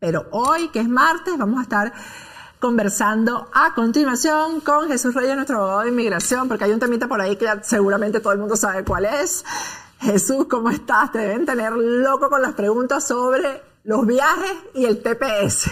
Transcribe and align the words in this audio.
Pero 0.00 0.26
hoy, 0.32 0.68
que 0.70 0.80
es 0.80 0.88
martes, 0.88 1.38
vamos 1.38 1.60
a 1.60 1.62
estar 1.62 1.92
conversando 2.58 3.48
a 3.54 3.74
continuación 3.74 4.60
con 4.60 4.88
Jesús 4.88 5.14
Reyes, 5.14 5.36
nuestro 5.36 5.58
abogado 5.58 5.82
de 5.82 5.90
inmigración, 5.90 6.48
porque 6.48 6.64
hay 6.64 6.72
un 6.72 6.80
temita 6.80 7.06
por 7.06 7.20
ahí 7.20 7.36
que 7.36 7.46
seguramente 7.62 8.18
todo 8.18 8.32
el 8.32 8.40
mundo 8.40 8.56
sabe 8.56 8.84
cuál 8.84 9.04
es. 9.04 9.44
Jesús, 10.00 10.46
¿cómo 10.50 10.70
estás? 10.70 11.12
Te 11.12 11.18
deben 11.18 11.46
tener 11.46 11.72
loco 11.72 12.28
con 12.28 12.42
las 12.42 12.54
preguntas 12.54 13.06
sobre 13.06 13.62
los 13.84 14.06
viajes 14.06 14.56
y 14.74 14.86
el 14.86 15.02
TPS. 15.02 15.70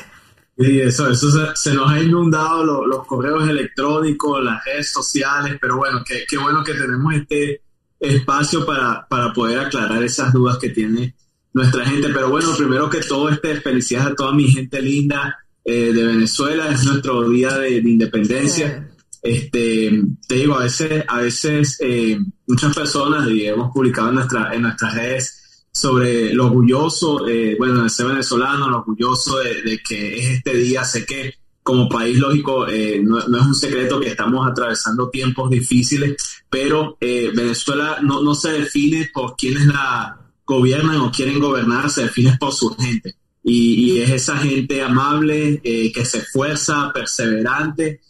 Sí, 0.59 0.81
eso, 0.81 1.09
eso 1.09 1.55
se, 1.55 1.73
nos 1.73 1.93
ha 1.93 2.03
inundado 2.03 2.85
los 2.85 3.07
correos 3.07 3.49
electrónicos, 3.49 4.43
las 4.43 4.65
redes 4.65 4.91
sociales, 4.91 5.57
pero 5.61 5.77
bueno, 5.77 6.03
qué, 6.05 6.25
qué 6.29 6.37
bueno 6.37 6.65
que 6.65 6.75
tenemos 6.75 7.15
este 7.15 7.63
espacio 8.01 8.67
para, 8.67 9.07
para 9.07 9.33
poder 9.33 9.61
aclarar 9.61 10.03
esas 10.03 10.33
dudas 10.33 10.59
que 10.59 10.71
tiene 10.71 11.15
nuestra 11.53 11.85
gente. 11.85 12.09
Pero 12.09 12.31
bueno, 12.31 12.49
primero 12.57 12.91
que 12.91 13.01
todo, 13.01 13.29
este, 13.29 13.61
felicidades 13.61 14.13
a 14.13 14.15
toda 14.17 14.33
mi 14.33 14.49
gente 14.49 14.83
linda 14.83 15.39
eh, 15.65 15.93
de 15.93 16.05
Venezuela. 16.05 16.69
Es 16.71 16.85
nuestro 16.85 17.29
día 17.29 17.57
de, 17.57 17.77
independencia. 17.77 18.91
Este, 19.23 20.03
te 20.27 20.35
digo, 20.35 20.57
a 20.57 20.65
veces, 20.65 21.05
a 21.07 21.21
veces 21.21 21.79
eh, 21.81 22.19
muchas 22.49 22.75
personas, 22.75 23.29
y 23.29 23.47
hemos 23.47 23.73
publicado 23.73 24.09
en, 24.09 24.15
nuestra, 24.17 24.53
en 24.53 24.63
nuestras 24.63 24.95
redes 24.95 25.48
sobre 25.79 26.33
lo 26.35 26.47
orgulloso, 26.47 27.27
eh, 27.29 27.57
bueno, 27.59 27.83
de 27.83 27.91
ser 27.91 28.07
venezolano, 28.07 28.69
lo 28.69 28.79
orgulloso 28.79 29.39
de, 29.39 29.81
que 29.87 30.19
es 30.19 30.27
este 30.39 30.55
día. 30.55 30.85
Sé 30.85 31.05
que 31.05 31.35
como 31.63 31.89
país, 31.89 32.17
lógico, 32.19 32.67
no, 33.03 33.29
no, 33.29 33.39
es 33.39 33.47
un 33.47 33.55
secreto 33.55 34.01
que 34.01 34.09
estamos 34.09 34.49
atravesando 34.49 35.11
tiempos 35.11 35.51
difíciles, 35.51 36.17
pero 36.49 36.97
Venezuela 36.99 37.99
no, 38.01 38.23
no 38.23 38.35
se 38.35 38.53
define 38.53 39.11
por 39.13 39.37
quién 39.37 39.59
es 39.59 39.67
la 39.67 40.19
gobiernan 40.49 40.97
o 40.97 41.13
quieren 41.13 41.39
gobernar 41.39 41.91
se 41.91 42.05
define 42.05 42.37
por 42.41 42.53
su 42.53 42.75
gente. 42.75 43.15
Y, 43.45 44.01
es 44.01 44.11
esa 44.11 44.39
gente 44.39 44.83
amable, 44.83 45.61
eh, 45.63 45.93
que 45.93 46.05
se 46.05 46.19
esfuerza, 46.19 46.91
perseverante, 46.93 48.01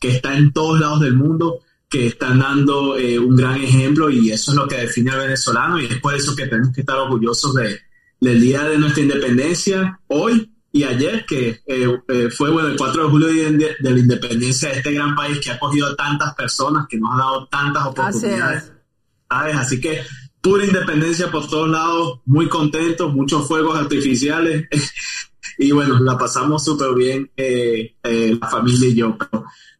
que 0.00 0.08
está 0.10 0.36
en 0.36 0.52
todos 0.52 0.80
lados 0.80 1.00
del 1.00 1.14
mundo, 1.14 1.60
que 1.92 2.06
están 2.06 2.38
dando 2.38 2.96
eh, 2.96 3.18
un 3.18 3.36
gran 3.36 3.60
ejemplo 3.60 4.08
y 4.08 4.30
eso 4.30 4.52
es 4.52 4.56
lo 4.56 4.66
que 4.66 4.78
define 4.78 5.10
al 5.10 5.18
venezolano 5.18 5.78
y 5.78 5.84
es 5.84 6.00
por 6.00 6.14
eso 6.14 6.34
que 6.34 6.46
tenemos 6.46 6.74
que 6.74 6.80
estar 6.80 6.96
orgullosos 6.96 7.54
de, 7.54 7.80
del 8.18 8.40
día 8.40 8.64
de 8.64 8.78
nuestra 8.78 9.02
independencia 9.02 10.00
hoy 10.06 10.50
y 10.72 10.84
ayer, 10.84 11.26
que 11.26 11.60
eh, 11.66 12.30
fue 12.34 12.50
bueno, 12.50 12.68
el 12.68 12.78
4 12.78 13.04
de 13.04 13.10
julio 13.10 13.28
de, 13.28 13.76
la 13.78 13.90
independencia 13.90 14.70
de 14.70 14.78
este 14.78 14.92
gran 14.92 15.14
país 15.14 15.38
que 15.38 15.50
ha 15.50 15.56
acogido 15.56 15.88
a 15.88 15.94
tantas 15.94 16.34
personas, 16.34 16.86
que 16.88 16.96
nos 16.96 17.14
ha 17.14 17.18
dado 17.18 17.46
tantas 17.48 17.84
oportunidades. 17.84 18.72
Así, 19.28 19.52
Así 19.58 19.80
que 19.82 20.00
pura 20.40 20.64
independencia 20.64 21.30
por 21.30 21.46
todos 21.46 21.68
lados, 21.68 22.20
muy 22.24 22.48
contentos, 22.48 23.12
muchos 23.12 23.46
fuegos 23.46 23.78
artificiales 23.78 24.66
y 25.58 25.72
bueno, 25.72 26.00
la 26.00 26.16
pasamos 26.16 26.64
súper 26.64 26.94
bien 26.94 27.30
eh, 27.36 27.96
eh, 28.02 28.38
la 28.40 28.48
familia 28.48 28.88
y 28.88 28.94
yo. 28.94 29.18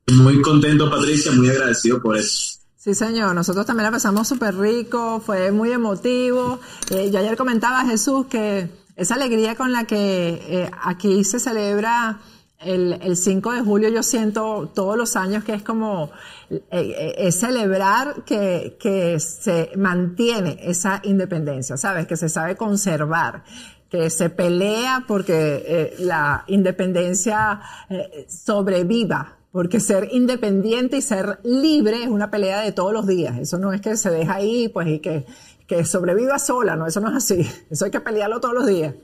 Muy 0.09 0.41
contento, 0.43 0.91
Patricia, 0.91 1.33
muy 1.33 1.49
agradecido 1.49 2.03
por 2.03 2.17
eso. 2.17 2.61
Sí, 2.77 2.95
señor, 2.95 3.35
nosotros 3.35 3.65
también 3.65 3.85
la 3.85 3.93
pasamos 3.93 4.27
súper 4.27 4.57
rico, 4.57 5.23
fue 5.25 5.53
muy 5.53 5.71
emotivo. 5.71 6.59
Eh, 6.91 7.11
yo 7.13 7.21
ayer 7.21 7.37
comentaba, 7.37 7.85
Jesús, 7.85 8.27
que 8.27 8.69
esa 8.97 9.15
alegría 9.15 9.55
con 9.55 9.73
la 9.73 9.85
que 9.85 10.69
aquí 10.83 11.23
se 11.23 11.39
celebra 11.39 12.21
el, 12.59 12.99
el 13.03 13.17
5 13.17 13.53
de 13.53 13.61
julio, 13.61 13.89
yo 13.89 14.03
siento 14.03 14.71
todos 14.75 14.97
los 14.97 15.17
años 15.17 15.45
que 15.45 15.55
es 15.55 15.63
como 15.63 16.11
eh, 16.51 16.61
eh, 16.71 17.15
es 17.17 17.41
celebrar 17.41 18.25
que, 18.25 19.17
se 19.19 19.71
mantiene 19.77 20.59
esa 20.63 21.01
independencia, 21.05 21.77
¿sabes? 21.77 22.07
Que 22.07 22.17
se 22.17 22.29
sabe 22.29 22.57
conservar, 22.57 23.45
que 23.89 24.11
se 24.11 24.31
pelea 24.31 25.05
porque 25.07 25.65
eh, 25.67 25.95
la 26.01 26.45
independencia 26.49 27.61
sobreviva, 28.29 29.39
porque 29.53 29.79
ser 29.81 30.09
independiente 30.13 30.97
y 30.97 31.03
ser 31.03 31.39
libre 31.45 32.03
es 32.03 32.09
una 32.09 32.31
pelea 32.31 32.63
de 32.63 32.73
todos 32.73 32.93
los 32.93 33.07
días. 33.07 33.39
Eso 33.39 33.59
no 33.59 33.73
es 33.73 33.81
que 33.81 33.97
se 33.97 34.11
deja 34.11 34.35
ahí, 34.35 34.69
pues, 34.69 34.89
y 34.89 34.99
que, 34.99 35.27
que 35.67 35.85
sobreviva 35.85 36.39
sola, 36.39 36.75
no, 36.75 36.87
eso 36.87 37.01
no 37.01 37.11
es 37.11 37.17
así. 37.17 37.47
Eso 37.71 37.85
hay 37.85 37.91
que 37.91 38.01
pelearlo 38.01 38.41
todos 38.41 38.55
los 38.55 38.67
días. 38.67 38.95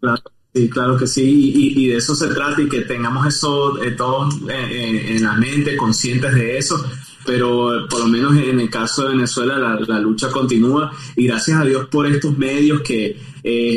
Claro. 0.00 0.22
Sí, 0.54 0.70
claro 0.70 0.96
que 0.96 1.08
sí, 1.08 1.74
y, 1.76 1.88
de 1.88 1.96
eso 1.96 2.14
se 2.14 2.28
trata 2.28 2.62
y 2.62 2.68
que 2.68 2.82
tengamos 2.82 3.26
eso 3.26 3.82
eh, 3.82 3.90
todos 3.90 4.36
eh, 4.48 4.52
eh, 4.70 5.16
en 5.16 5.24
la 5.24 5.32
mente, 5.34 5.76
conscientes 5.76 6.32
de 6.32 6.58
eso, 6.58 6.80
pero 7.26 7.88
por 7.90 7.98
lo 7.98 8.06
menos 8.06 8.36
en 8.36 8.60
el 8.60 8.70
caso 8.70 9.02
de 9.02 9.16
Venezuela 9.16 9.58
la, 9.58 9.98
lucha 9.98 10.30
continúa 10.30 10.92
y 11.16 11.26
gracias 11.26 11.60
a 11.60 11.64
Dios 11.64 11.88
por 11.88 12.06
estos 12.06 12.38
medios 12.38 12.82
que 12.82 13.18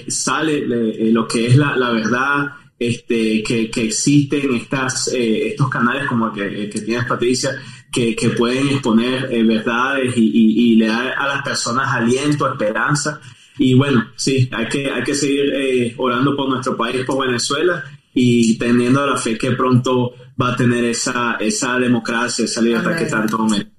sale 0.07 1.11
lo 1.11 1.27
que 1.27 1.47
es 1.47 1.57
la, 1.57 1.89
verdad, 1.91 2.51
este, 2.79 3.41
que, 3.43 3.71
que, 3.71 3.85
existen 3.85 4.55
estas, 4.55 5.07
estos 5.13 5.69
canales 5.69 6.07
como 6.07 6.27
el 6.27 6.69
que, 6.69 6.81
tienes 6.81 7.05
Patricia, 7.05 7.51
que, 7.91 8.15
que 8.15 8.29
pueden 8.29 8.67
exponer 8.69 9.27
verdades 9.45 10.15
y, 10.15 10.21
y, 10.21 10.71
y, 10.71 10.75
le 10.75 10.87
dar 10.87 11.13
a 11.17 11.27
las 11.27 11.43
personas 11.43 11.93
aliento, 11.93 12.47
esperanza 12.51 13.19
y 13.59 13.73
bueno, 13.73 14.11
sí, 14.15 14.49
hay 14.51 14.67
que, 14.67 14.91
hay 14.91 15.03
que 15.03 15.15
seguir 15.15 15.51
eh, 15.53 15.95
orando 15.97 16.35
por 16.35 16.49
nuestro 16.49 16.77
país, 16.77 17.03
por 17.05 17.25
Venezuela 17.25 17.83
y 18.13 18.57
teniendo 18.57 19.05
la 19.05 19.17
fe 19.17 19.37
que 19.37 19.51
pronto 19.51 20.13
va 20.39 20.53
a 20.53 20.55
tener 20.55 20.83
esa, 20.85 21.37
esa 21.39 21.77
democracia, 21.79 22.45
esa 22.45 22.61
libertad 22.61 22.95
que 22.95 23.05
tanto 23.05 23.37
merece. 23.39 23.71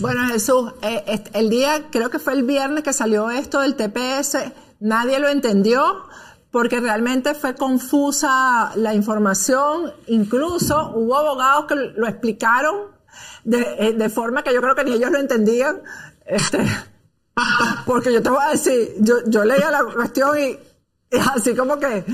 Bueno, 0.00 0.26
Jesús, 0.26 0.72
eh, 0.82 1.22
el 1.32 1.48
día, 1.48 1.84
creo 1.90 2.10
que 2.10 2.18
fue 2.18 2.32
el 2.32 2.42
viernes 2.42 2.84
que 2.84 2.92
salió 2.92 3.30
esto 3.30 3.60
del 3.60 3.76
TPS, 3.76 4.38
nadie 4.80 5.18
lo 5.18 5.28
entendió 5.28 6.06
porque 6.54 6.78
realmente 6.78 7.34
fue 7.34 7.56
confusa 7.56 8.70
la 8.76 8.94
información, 8.94 9.92
incluso 10.06 10.92
hubo 10.94 11.16
abogados 11.16 11.64
que 11.66 11.74
lo 11.74 12.06
explicaron 12.06 12.92
de, 13.42 13.66
eh, 13.80 14.08
forma 14.08 14.44
que 14.44 14.54
yo 14.54 14.60
creo 14.60 14.76
que 14.76 14.84
ni 14.84 14.92
ellos 14.92 15.10
lo 15.10 15.18
entendían. 15.18 15.82
Este, 16.24 16.58
porque 17.86 18.12
yo 18.12 18.22
te 18.22 18.30
voy 18.30 18.38
a 18.40 18.52
decir, 18.52 18.90
yo, 19.00 19.16
yo 19.26 19.44
leía 19.44 19.68
la 19.68 19.82
cuestión 19.82 20.38
y, 20.38 20.56
es 21.10 21.26
así 21.26 21.56
como 21.56 21.76
que... 21.80 22.04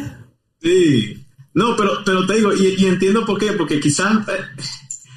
Sí, 0.62 1.22
no, 1.52 1.76
pero, 1.76 1.98
pero 2.02 2.26
te 2.26 2.36
digo, 2.36 2.54
y, 2.54 2.86
entiendo 2.86 3.26
por 3.26 3.38
qué, 3.38 3.52
porque 3.52 3.78
quizás 3.78 4.26
eh, 4.26 4.40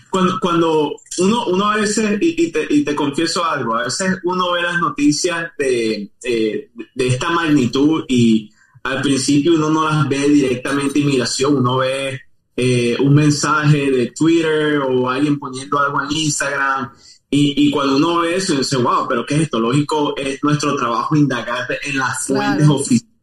cuando, 0.10 0.38
cuando 0.42 0.96
uno, 1.20 1.46
uno 1.46 1.72
a 1.72 1.78
veces, 1.78 2.18
y, 2.20 2.52
te, 2.52 2.68
y, 2.70 2.84
te, 2.84 2.94
confieso 2.94 3.46
algo, 3.46 3.78
a 3.78 3.84
veces 3.84 4.18
uno 4.26 4.52
ve 4.52 4.64
las 4.64 4.82
noticias 4.82 5.50
de, 5.58 6.12
eh, 6.26 6.72
de 6.94 7.08
esta 7.08 7.30
magnitud 7.30 8.04
y 8.10 8.50
al 8.84 9.02
principio 9.02 9.56
uno 9.56 9.70
no 9.70 9.90
las 9.90 10.08
ve 10.10 10.30
directamente 10.30 11.00
inmigración, 11.00 11.58
uno 11.58 11.78
ve 11.78 12.22
eh, 12.56 12.98
un 13.00 13.14
mensaje 13.16 13.90
de 13.90 14.12
Twitter 14.12 14.80
o 14.80 15.10
alguien 15.10 15.40
poniendo 15.40 15.80
algo 15.80 16.02
en 16.04 16.12
Instagram 16.12 16.92
y, 17.36 17.72
cuando 17.72 17.98
uno 17.98 18.20
ve 18.20 18.36
eso, 18.36 18.56
dice, 18.56 18.78
wow, 18.78 19.08
pero 19.10 19.26
¿qué 19.26 19.34
es 19.34 19.42
esto? 19.42 19.60
Lógico, 19.60 20.16
es 20.16 20.38
nuestro 20.44 20.76
trabajo 20.76 21.16
indagar 21.16 21.68
en 21.82 21.98
las 21.98 22.28
fuentes 22.28 22.70
oficiales. 22.70 23.16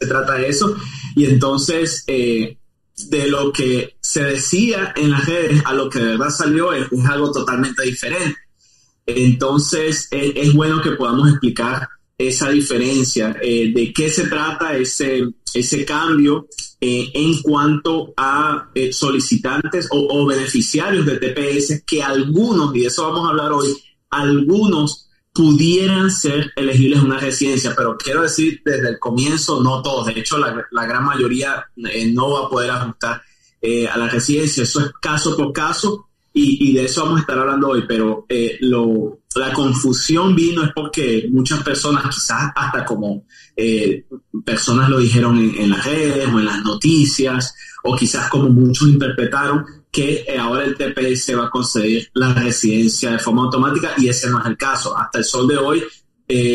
Se 0.00 0.06
trata 0.08 0.34
de 0.34 0.48
eso. 0.48 0.76
Y 1.14 1.26
entonces, 1.26 2.02
eh, 2.08 2.58
de 3.06 3.28
lo 3.28 3.52
que 3.52 3.96
se 4.00 4.24
decía 4.24 4.92
en 4.96 5.12
las 5.12 5.26
redes 5.26 5.62
a 5.64 5.74
lo 5.74 5.88
que 5.88 6.00
de 6.00 6.06
verdad 6.06 6.30
salió 6.30 6.72
es, 6.72 6.88
algo 7.08 7.30
totalmente 7.30 7.84
diferente. 7.84 8.36
Entonces, 9.06 10.08
es 10.10 10.52
bueno 10.54 10.82
que 10.82 10.92
podamos 10.92 11.30
explicar 11.30 11.88
esa 12.28 12.50
diferencia, 12.50 13.36
eh, 13.40 13.72
de 13.74 13.92
qué 13.92 14.10
se 14.10 14.28
trata 14.28 14.76
ese, 14.76 15.22
ese 15.54 15.84
cambio 15.84 16.46
eh, 16.80 17.10
en 17.14 17.40
cuanto 17.42 18.12
a 18.16 18.70
eh, 18.74 18.92
solicitantes 18.92 19.88
o, 19.90 20.26
beneficiarios 20.26 21.06
de 21.06 21.18
TPS, 21.18 21.82
que 21.86 22.02
algunos, 22.02 22.74
y 22.74 22.80
de 22.80 22.86
eso 22.86 23.04
vamos 23.04 23.26
a 23.26 23.30
hablar 23.30 23.52
hoy, 23.52 23.76
algunos 24.10 25.08
pudieran 25.32 26.10
ser 26.10 26.52
elegibles 26.56 26.98
en 26.98 27.06
una 27.06 27.18
residencia, 27.18 27.74
pero 27.74 27.96
quiero 27.96 28.22
decir 28.22 28.60
desde 28.64 28.90
el 28.90 28.98
comienzo, 28.98 29.62
no 29.62 29.80
todos, 29.80 30.06
de 30.06 30.20
hecho 30.20 30.36
la 30.36 30.86
gran 30.86 31.04
mayoría 31.04 31.64
no 31.76 32.30
va 32.32 32.46
a 32.46 32.50
poder 32.50 32.70
ajustar 32.70 33.22
a 33.90 33.96
la 33.96 34.08
residencia, 34.10 34.64
eso 34.64 34.80
es 34.80 34.92
caso 35.00 35.34
por 35.34 35.52
caso 35.54 36.10
y, 36.34 36.72
de 36.72 36.84
eso 36.84 37.02
vamos 37.02 37.18
a 37.18 37.20
estar 37.20 37.38
hablando 37.38 37.68
hoy, 37.68 37.84
pero 37.86 38.24
eh, 38.28 38.56
lo, 38.60 39.20
la 39.34 39.52
confusión 39.52 40.34
vino 40.34 40.64
es 40.64 40.70
porque 40.74 41.28
muchas 41.30 41.62
personas, 41.62 42.04
quizás 42.14 42.50
hasta 42.54 42.84
como 42.84 43.26
eh, 43.54 44.06
personas 44.44 44.88
lo 44.88 44.98
dijeron 44.98 45.38
en, 45.38 45.68
las 45.68 45.84
redes 45.84 46.26
o 46.32 46.38
en 46.38 46.46
las 46.46 46.62
noticias, 46.62 47.54
o 47.84 47.94
quizás 47.94 48.30
como 48.30 48.48
muchos 48.48 48.88
interpretaron 48.88 49.64
que 49.90 50.24
eh, 50.26 50.38
ahora 50.38 50.64
el 50.64 50.74
TPS 50.74 51.36
va 51.36 51.46
a 51.46 51.50
conceder 51.50 52.08
la 52.14 52.32
residencia 52.32 53.10
de 53.10 53.18
forma 53.18 53.42
automática 53.42 53.92
y 53.98 54.08
ese 54.08 54.30
no 54.30 54.40
es 54.40 54.46
el 54.46 54.56
caso. 54.56 54.96
Hasta 54.96 55.18
el 55.18 55.24
sol 55.24 55.46
de 55.46 55.58
hoy, 55.58 55.82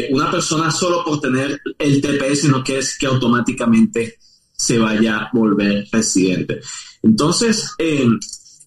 una 0.09 0.31
persona 0.31 0.71
solo 0.71 1.03
por 1.05 1.19
tener 1.19 1.61
el 1.77 2.01
TPS 2.01 2.45
no 2.45 2.63
quiere 2.63 2.81
decir 2.81 2.97
que 2.99 3.05
automáticamente 3.05 4.17
se 4.51 4.79
vaya 4.79 5.17
a 5.17 5.29
volver 5.31 5.87
residente. 5.91 6.61
Entonces, 7.03 7.75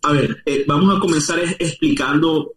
a 0.02 0.12
ver, 0.12 0.42
eh, 0.46 0.64
vamos 0.66 0.96
a 0.96 1.00
comenzar 1.00 1.38
explicando 1.58 2.54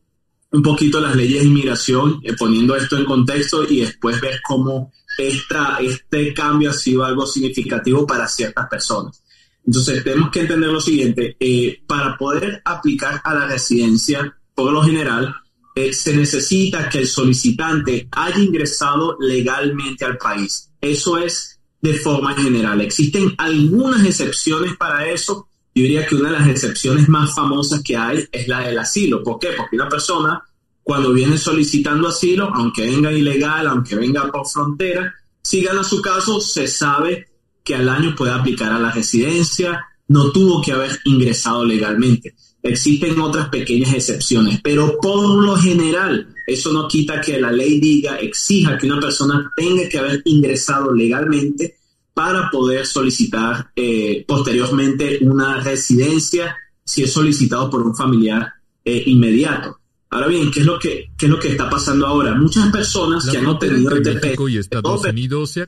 un 0.51 0.61
poquito 0.61 0.99
las 0.99 1.15
leyes 1.15 1.41
de 1.41 1.47
inmigración, 1.47 2.19
eh, 2.23 2.33
poniendo 2.33 2.75
esto 2.75 2.97
en 2.97 3.05
contexto 3.05 3.63
y 3.69 3.81
después 3.81 4.21
ver 4.21 4.39
cómo 4.45 4.91
esta, 5.17 5.77
este 5.79 6.33
cambio 6.33 6.69
ha 6.69 6.73
sido 6.73 7.03
algo 7.03 7.25
significativo 7.25 8.05
para 8.05 8.27
ciertas 8.27 8.67
personas. 8.69 9.23
Entonces, 9.65 10.03
tenemos 10.03 10.29
que 10.29 10.41
entender 10.41 10.69
lo 10.69 10.81
siguiente, 10.81 11.37
eh, 11.39 11.81
para 11.87 12.17
poder 12.17 12.61
aplicar 12.65 13.21
a 13.23 13.33
la 13.33 13.47
residencia, 13.47 14.35
por 14.53 14.71
lo 14.71 14.83
general, 14.83 15.33
eh, 15.75 15.93
se 15.93 16.15
necesita 16.15 16.89
que 16.89 16.99
el 16.99 17.07
solicitante 17.07 18.07
haya 18.11 18.39
ingresado 18.39 19.17
legalmente 19.19 20.05
al 20.05 20.17
país. 20.17 20.69
Eso 20.79 21.17
es 21.17 21.59
de 21.81 21.93
forma 21.95 22.35
general. 22.35 22.81
Existen 22.81 23.33
algunas 23.37 24.05
excepciones 24.05 24.75
para 24.77 25.09
eso. 25.09 25.47
Yo 25.75 25.83
diría 25.83 26.05
que 26.05 26.15
una 26.15 26.31
de 26.31 26.39
las 26.39 26.47
excepciones 26.49 27.09
más 27.09 27.33
famosas 27.33 27.81
que 27.81 27.97
hay 27.97 28.25
es 28.31 28.47
la 28.47 28.61
del 28.61 28.77
asilo. 28.77 29.23
¿Por 29.23 29.39
qué? 29.39 29.49
Porque 29.57 29.75
una 29.75 29.89
persona 29.89 30.43
cuando 30.83 31.13
viene 31.13 31.37
solicitando 31.37 32.09
asilo, 32.09 32.51
aunque 32.53 32.85
venga 32.85 33.11
ilegal, 33.11 33.67
aunque 33.67 33.95
venga 33.95 34.29
por 34.29 34.45
frontera, 34.45 35.13
si 35.41 35.61
gana 35.61 35.83
su 35.83 36.01
caso, 36.01 36.39
se 36.39 36.67
sabe 36.67 37.27
que 37.63 37.75
al 37.75 37.87
año 37.89 38.13
puede 38.15 38.33
aplicar 38.33 38.71
a 38.71 38.79
la 38.79 38.91
residencia, 38.91 39.81
no 40.09 40.31
tuvo 40.31 40.61
que 40.61 40.73
haber 40.73 40.99
ingresado 41.05 41.63
legalmente. 41.63 42.35
Existen 42.61 43.19
otras 43.19 43.49
pequeñas 43.49 43.93
excepciones, 43.93 44.59
pero 44.61 44.97
por 45.01 45.43
lo 45.43 45.55
general 45.55 46.33
eso 46.45 46.71
no 46.71 46.87
quita 46.87 47.21
que 47.21 47.39
la 47.39 47.51
ley 47.51 47.79
diga, 47.79 48.17
exija 48.17 48.77
que 48.77 48.87
una 48.87 48.99
persona 48.99 49.51
tenga 49.55 49.87
que 49.87 49.97
haber 49.97 50.21
ingresado 50.25 50.93
legalmente 50.93 51.77
para 52.13 52.49
poder 52.51 52.85
solicitar 52.85 53.71
eh, 53.75 54.23
posteriormente 54.27 55.19
una 55.21 55.59
residencia 55.59 56.55
si 56.85 57.03
es 57.03 57.11
solicitado 57.11 57.69
por 57.69 57.81
un 57.81 57.95
familiar 57.95 58.53
eh, 58.85 59.03
inmediato. 59.07 59.79
Ahora 60.09 60.27
bien, 60.27 60.51
¿qué 60.51 60.59
es 60.59 60.65
lo 60.65 60.77
que, 60.77 61.11
qué 61.17 61.25
es 61.25 61.31
lo 61.31 61.39
que 61.39 61.49
está 61.49 61.69
pasando 61.69 62.05
ahora? 62.05 62.35
Muchas 62.35 62.71
personas 62.71 63.27
que 63.27 63.37
han 63.37 63.47
obtenido 63.47 63.95
el 63.95 64.03
TP, 64.03 64.35
y 64.47 64.57
Estados 64.57 65.05
Unidos 65.05 65.59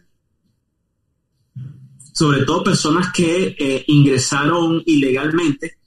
sobre 2.14 2.46
todo 2.46 2.64
personas 2.64 3.12
que 3.12 3.58
eh, 3.60 3.84
ingresaron 3.88 4.82
ilegalmente, 4.86 5.80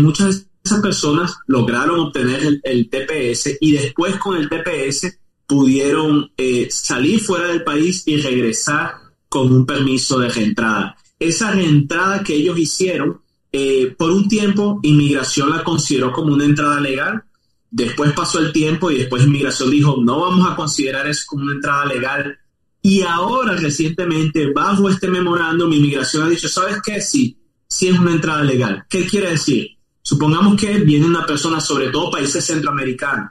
muchas 0.00 0.46
esas 0.64 0.80
personas 0.80 1.34
lograron 1.48 1.98
obtener 1.98 2.60
el, 2.62 2.88
TPS 2.88 3.56
y 3.60 3.72
después 3.72 4.14
con 4.16 4.36
el 4.36 4.48
TPS 4.48 5.18
pudieron 5.44 6.30
salir 6.70 7.18
fuera 7.18 7.48
del 7.48 7.64
país 7.64 8.04
y 8.06 8.18
regresar 8.18 9.01
con 9.32 9.50
un 9.50 9.64
permiso 9.64 10.18
de 10.18 10.28
reentrada. 10.28 10.94
Esa 11.18 11.52
reentrada 11.52 12.22
que 12.22 12.34
ellos 12.34 12.58
hicieron, 12.58 13.22
eh, 13.50 13.94
por 13.96 14.10
un 14.10 14.28
tiempo, 14.28 14.78
inmigración 14.82 15.48
la 15.48 15.64
consideró 15.64 16.12
como 16.12 16.34
una 16.34 16.44
entrada 16.44 16.78
legal. 16.80 17.24
Después 17.70 18.12
pasó 18.12 18.40
el 18.40 18.52
tiempo 18.52 18.90
y 18.90 18.98
después 18.98 19.22
inmigración 19.22 19.70
dijo, 19.70 19.96
no 20.04 20.20
vamos 20.20 20.46
a 20.46 20.54
considerar 20.54 21.06
eso 21.06 21.22
como 21.26 21.44
una 21.44 21.54
entrada 21.54 21.86
legal. 21.86 22.38
Y 22.82 23.00
ahora, 23.00 23.56
recientemente, 23.56 24.52
bajo 24.52 24.90
este 24.90 25.08
memorándum, 25.08 25.72
inmigración 25.72 26.24
ha 26.24 26.28
dicho, 26.28 26.50
¿sabes 26.50 26.82
qué? 26.84 27.00
Sí, 27.00 27.38
sí 27.66 27.88
es 27.88 27.98
una 27.98 28.12
entrada 28.12 28.44
legal. 28.44 28.84
¿Qué 28.86 29.06
quiere 29.06 29.30
decir? 29.30 29.78
Supongamos 30.02 30.60
que 30.60 30.76
viene 30.80 31.06
una 31.06 31.24
persona, 31.24 31.58
sobre 31.58 31.88
todo 31.88 32.10
países 32.10 32.44
centroamericanos, 32.44 33.30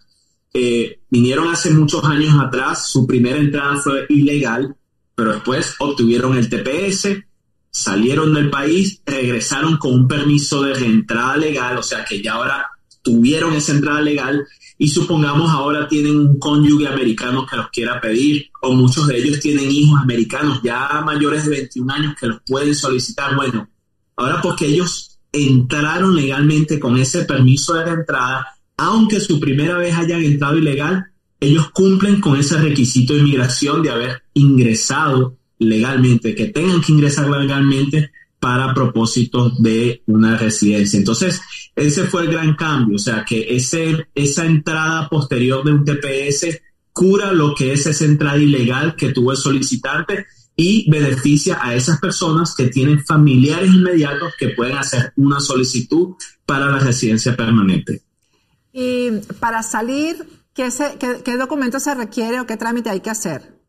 eh, 0.52 1.00
vinieron 1.12 1.48
hace 1.50 1.70
muchos 1.70 2.04
años 2.06 2.34
atrás, 2.40 2.90
su 2.90 3.06
primera 3.06 3.38
entrada 3.38 3.76
fue 3.78 4.08
ilegal, 4.10 4.76
pero 5.16 5.34
después 5.34 5.76
obtuvieron 5.80 6.38
el 6.38 6.50
TPS, 6.50 7.24
salieron 7.70 8.34
del 8.34 8.50
país, 8.50 9.02
regresaron 9.06 9.78
con 9.78 9.94
un 9.94 10.08
permiso 10.08 10.62
de 10.64 10.74
reentrada 10.74 11.38
legal, 11.38 11.78
o 11.78 11.84
sea 11.84 12.04
que 12.04 12.22
ya 12.22 12.34
ahora 12.34 12.68
tuvieron 13.02 13.54
esa 13.54 13.72
entrada 13.72 14.02
legal 14.02 14.46
y 14.78 14.90
supongamos 14.90 15.50
ahora 15.52 15.88
tienen 15.88 16.18
un 16.18 16.40
cónyuge 16.40 16.88
americano 16.88 17.46
que 17.46 17.56
los 17.56 17.70
quiera 17.70 18.02
pedir 18.02 18.50
o 18.62 18.74
muchos 18.74 19.08
de 19.08 19.18
ellos 19.18 19.40
tienen 19.40 19.70
hijos 19.70 20.00
americanos 20.00 20.62
ya 20.64 21.02
mayores 21.06 21.46
de 21.46 21.52
21 21.52 21.94
años 21.94 22.16
que 22.20 22.28
los 22.28 22.40
pueden 22.46 22.76
solicitar. 22.76 23.36
Bueno, 23.36 23.70
ahora 24.16 24.42
porque 24.42 24.66
ellos 24.66 25.20
entraron 25.32 26.16
legalmente 26.16 26.80
con 26.80 26.98
ese 26.98 27.26
permiso 27.26 27.76
de 27.76 27.92
entrada, 27.92 28.48
aunque 28.78 29.20
su 29.20 29.40
primera 29.40 29.78
vez 29.78 29.96
hayan 29.96 30.24
entrado 30.24 30.58
ilegal, 30.58 31.11
ellos 31.42 31.72
cumplen 31.72 32.22
con 32.22 32.40
ese 32.40 32.58
requisito 32.58 33.14
de 33.14 33.20
inmigración 33.20 33.82
de 33.82 33.90
haber 33.90 34.24
ingresado 34.36 35.38
legalmente, 35.58 36.36
que 36.36 36.48
tengan 36.48 36.82
que 36.82 36.92
ingresar 36.92 37.30
legalmente 37.30 38.12
para 38.40 38.74
propósitos 38.74 39.62
de 39.62 40.04
una 40.06 40.38
residencia. 40.38 40.98
Entonces, 40.98 41.42
ese 41.76 42.06
fue 42.06 42.24
el 42.24 42.32
gran 42.32 42.56
cambio, 42.56 42.96
o 42.96 43.00
sea, 43.00 43.26
que 43.26 43.56
ese, 43.56 44.08
esa 44.16 44.46
entrada 44.46 45.10
posterior 45.10 45.64
de 45.64 45.72
un 45.72 45.84
TPS 45.84 46.62
cura 46.94 47.32
lo 47.32 47.56
que 47.56 47.74
es 47.74 47.86
esa 47.88 48.06
entrada 48.06 48.38
ilegal 48.38 48.96
que 48.96 49.12
tuvo 49.12 49.32
el 49.32 49.38
solicitante 49.38 50.26
y 50.56 50.90
beneficia 50.92 51.58
a 51.60 51.74
esas 51.74 52.00
personas 52.00 52.54
que 52.56 52.68
tienen 52.68 53.04
familiares 53.04 53.72
inmediatos 53.74 54.34
que 54.38 54.50
pueden 54.50 54.78
hacer 54.78 55.12
una 55.16 55.40
solicitud 55.40 56.16
para 56.46 56.68
la 56.68 56.80
residencia 56.80 57.36
permanente. 57.36 58.04
Y 58.74 59.10
para 59.40 59.64
salir, 59.64 60.18
¿qué, 60.54 60.70
qué, 61.24 61.38
documento 61.38 61.80
se 61.80 61.94
requiere 61.96 62.40
o 62.40 62.46
qué 62.46 62.58
trámite 62.58 62.90
hay 62.90 63.02
que 63.02 63.10
hacer? 63.10 63.60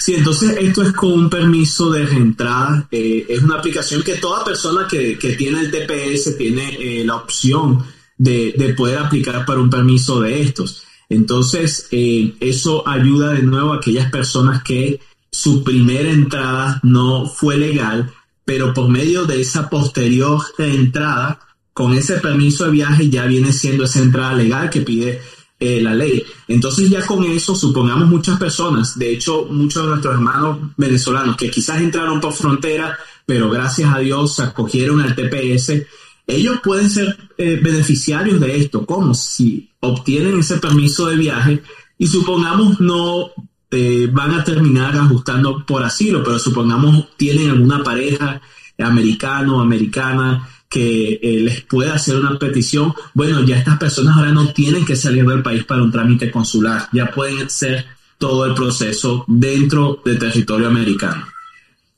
Sí, 0.00 0.14
entonces 0.14 0.56
esto 0.60 0.82
es 0.82 0.92
con 0.92 1.12
un 1.12 1.30
permiso 1.30 1.90
de 1.90 2.06
reentrada. 2.06 2.88
Eh, 2.90 3.26
es 3.28 3.42
una 3.42 3.56
aplicación 3.56 4.02
que 4.02 4.14
toda 4.14 4.44
persona 4.44 4.86
que, 4.88 5.16
tiene 5.36 5.60
el 5.60 5.70
TPS 5.70 6.36
tiene 6.38 6.76
eh, 6.78 7.04
la 7.04 7.16
opción 7.16 7.84
de, 8.16 8.54
de, 8.56 8.74
poder 8.74 8.98
aplicar 8.98 9.44
para 9.44 9.60
un 9.60 9.68
permiso 9.68 10.20
de 10.20 10.40
estos. 10.40 10.84
Entonces, 11.08 11.88
eh, 11.90 12.34
eso 12.40 12.86
ayuda 12.86 13.32
de 13.32 13.42
nuevo 13.42 13.72
a 13.72 13.76
aquellas 13.76 14.10
personas 14.10 14.62
que 14.62 15.00
su 15.30 15.64
primera 15.64 16.10
entrada 16.10 16.80
no 16.82 17.26
fue 17.26 17.56
legal, 17.56 18.12
pero 18.44 18.72
por 18.72 18.88
medio 18.88 19.24
de 19.24 19.40
esa 19.40 19.68
posterior 19.68 20.40
entrada, 20.58 21.40
con 21.72 21.94
ese 21.94 22.14
permiso 22.14 22.64
de 22.64 22.70
viaje 22.72 23.08
ya 23.08 23.24
viene 23.26 23.52
siendo 23.52 23.84
esa 23.84 24.00
entrada 24.00 24.34
legal 24.34 24.68
que 24.68 24.80
pide 24.80 25.20
eh, 25.60 25.80
la 25.80 25.94
ley. 25.94 26.22
Entonces 26.46 26.88
ya 26.88 27.04
con 27.04 27.24
eso, 27.24 27.54
supongamos 27.54 28.08
muchas 28.08 28.38
personas, 28.38 28.98
de 28.98 29.12
hecho 29.12 29.46
muchos 29.46 29.82
de 29.82 29.88
nuestros 29.90 30.14
hermanos 30.14 30.58
venezolanos 30.76 31.36
que 31.36 31.50
quizás 31.50 31.80
entraron 31.80 32.20
por 32.20 32.32
frontera, 32.32 32.96
pero 33.26 33.50
gracias 33.50 33.92
a 33.92 33.98
Dios 33.98 34.38
acogieron 34.40 35.00
al 35.00 35.14
TPS, 35.14 35.82
ellos 36.26 36.60
pueden 36.62 36.88
ser 36.88 37.16
eh, 37.38 37.58
beneficiarios 37.62 38.38
de 38.38 38.56
esto, 38.56 38.86
como 38.86 39.14
si 39.14 39.70
obtienen 39.80 40.38
ese 40.38 40.58
permiso 40.58 41.06
de 41.06 41.16
viaje 41.16 41.62
y 41.96 42.06
supongamos 42.06 42.80
no 42.80 43.30
eh, 43.70 44.08
van 44.12 44.34
a 44.34 44.44
terminar 44.44 44.96
ajustando 44.96 45.64
por 45.66 45.82
asilo, 45.82 46.22
pero 46.22 46.38
supongamos 46.38 47.16
tienen 47.16 47.50
alguna 47.50 47.82
pareja 47.82 48.40
americano 48.78 49.60
americana 49.60 50.48
que 50.68 51.14
eh, 51.14 51.40
les 51.40 51.62
pueda 51.62 51.94
hacer 51.94 52.16
una 52.16 52.38
petición, 52.38 52.94
bueno, 53.14 53.42
ya 53.44 53.56
estas 53.56 53.78
personas 53.78 54.16
ahora 54.16 54.32
no 54.32 54.52
tienen 54.52 54.84
que 54.84 54.96
salir 54.96 55.24
del 55.24 55.42
país 55.42 55.64
para 55.64 55.82
un 55.82 55.90
trámite 55.90 56.30
consular, 56.30 56.88
ya 56.92 57.10
pueden 57.10 57.46
hacer 57.46 57.86
todo 58.18 58.44
el 58.44 58.54
proceso 58.54 59.24
dentro 59.26 60.02
del 60.04 60.18
territorio 60.18 60.66
americano. 60.66 61.26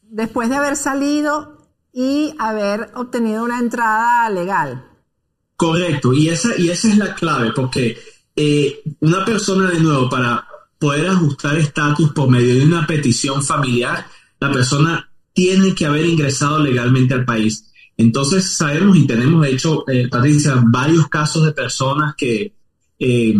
Después 0.03 0.49
de 0.49 0.57
haber 0.57 0.77
salido 0.77 1.67
y 1.93 2.35
haber 2.39 2.91
obtenido 2.95 3.45
una 3.45 3.59
entrada 3.59 4.29
legal. 4.31 4.85
Correcto, 5.57 6.13
y 6.13 6.29
esa, 6.29 6.57
y 6.57 6.71
esa 6.71 6.89
es 6.89 6.97
la 6.97 7.15
clave, 7.15 7.53
porque 7.53 7.99
eh, 8.37 8.83
una 9.01 9.25
persona 9.25 9.71
de 9.71 9.81
nuevo 9.81 10.09
para 10.09 10.47
poder 10.79 11.09
ajustar 11.09 11.59
estatus 11.59 12.13
por 12.13 12.31
medio 12.31 12.55
de 12.55 12.65
una 12.65 12.87
petición 12.87 13.43
familiar, 13.43 14.07
la 14.41 14.51
persona 14.51 15.11
tiene 15.33 15.75
que 15.75 15.87
haber 15.87 16.07
ingresado 16.07 16.59
legalmente 16.59 17.15
al 17.15 17.25
país. 17.25 17.71
Entonces 18.01 18.57
sabemos 18.57 18.97
y 18.97 19.07
tenemos, 19.07 19.43
de 19.43 19.51
hecho, 19.51 19.85
eh, 19.87 20.09
Patricia, 20.09 20.55
varios 20.67 21.09
casos 21.09 21.45
de 21.45 21.53
personas 21.53 22.15
que 22.17 22.55
eh, 22.99 23.35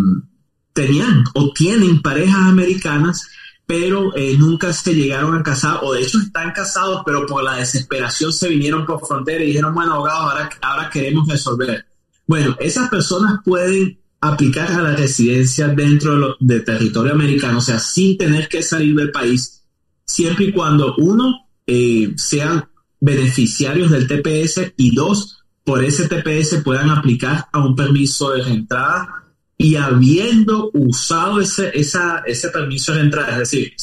tenían 0.75 1.25
o 1.35 1.51
tienen 1.53 2.03
parejas 2.03 2.43
americanas, 2.43 3.27
pero 3.65 4.15
eh, 4.15 4.37
nunca 4.37 4.71
se 4.75 4.95
llegaron 4.95 5.35
a 5.35 5.43
casar, 5.43 5.79
o 5.83 5.95
de 5.95 6.03
hecho 6.03 6.19
están 6.19 6.53
casados, 6.53 7.03
pero 7.07 7.25
por 7.25 7.43
la 7.43 7.57
desesperación 7.57 8.35
se 8.35 8.49
vinieron 8.49 8.85
por 8.85 9.01
frontera 9.07 9.43
y 9.43 9.47
dijeron, 9.47 9.73
bueno, 9.73 9.95
abogados, 9.95 10.51
ahora, 10.61 10.91
queremos 10.91 11.27
resolver. 11.27 11.87
Bueno, 12.27 12.55
esas 12.61 12.91
personas 12.91 13.41
pueden 13.43 13.99
aplicar 14.21 14.71
a 14.73 14.83
la 14.83 14.95
residencia 14.95 15.69
dentro 15.69 16.37
de, 16.39 16.61
territorio 16.61 17.15
americano, 17.15 17.59
o 17.59 17.63
sea, 17.63 17.79
sin 17.79 18.19
tener 18.19 18.47
que 18.47 18.63
salir 18.63 18.95
del 18.95 19.11
país, 19.11 19.63
siempre 20.05 20.47
y 20.47 20.53
cuando 20.53 20.97
uno 20.99 21.49
eh, 21.67 22.13
sean 22.17 22.70
beneficiarios 23.01 23.91
del 23.91 24.07
TPS 24.07 24.75
y 24.77 24.95
dos, 24.95 25.43
por 25.65 25.85
ese 25.85 26.09
TPS 26.09 26.63
puedan 26.63 26.91
aplicar 26.91 27.49
a 27.53 27.65
un 27.65 27.75
permiso 27.75 28.31
de 28.31 28.43
entrada 28.43 29.21
y 29.57 29.77
habiendo 29.77 30.71
usado 30.73 31.41
ese, 31.41 31.71
esa, 31.79 32.23
ese 32.27 32.49
permiso 32.49 32.95
de 32.95 33.01
entrada, 33.01 33.33
es 33.33 33.39
decir, 33.39 33.75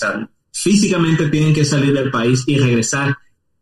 físicamente 0.52 1.30
tienen 1.30 1.54
que 1.54 1.66
salir 1.66 1.94
del 1.94 2.10
país 2.10 2.44
y 2.48 2.58
regresar, 2.58 3.16